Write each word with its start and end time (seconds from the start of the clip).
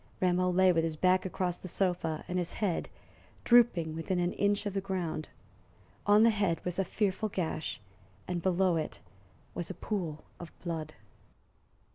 Rameau 0.19 0.49
lay 0.49 0.71
with 0.71 0.83
his 0.83 0.95
back 0.95 1.27
across 1.27 1.59
the 1.59 1.67
sofa 1.67 2.25
and 2.27 2.39
his 2.39 2.53
head 2.53 2.89
drooping 3.43 3.93
within 3.95 4.17
an 4.17 4.33
inch 4.33 4.65
of 4.65 4.73
the 4.73 4.81
ground. 4.81 5.29
On 6.07 6.23
the 6.23 6.31
head 6.31 6.59
was 6.65 6.79
a 6.79 6.83
fearful 6.83 7.29
gash, 7.29 7.79
and 8.27 8.41
below 8.41 8.77
it 8.77 8.99
was 9.53 9.69
a 9.69 9.75
pool 9.75 10.23
of 10.39 10.51
blood. 10.63 10.95